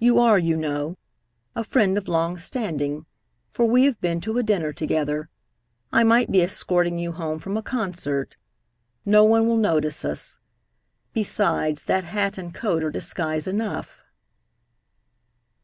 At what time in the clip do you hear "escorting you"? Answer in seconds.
6.42-7.12